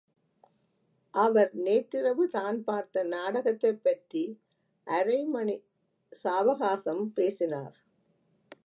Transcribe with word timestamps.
அவர் 1.13 1.51
நேற்றிரவு 1.55 2.25
தான் 2.29 2.63
பார்த்த 2.63 3.03
நாடகத்தைப்பற்றி 3.03 4.23
அரை 4.87 5.19
மணி 5.25 5.57
சாவகாசம் 6.23 7.05
பேசினார். 7.13 7.75